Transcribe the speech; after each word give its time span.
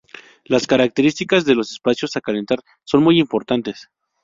Las 0.45 0.65
características 0.65 1.45
de 1.45 1.53
los 1.53 1.71
espacios 1.73 2.15
a 2.17 2.21
calentar 2.21 2.57
son 2.85 3.03
muy 3.03 3.19
importantes. 3.19 3.87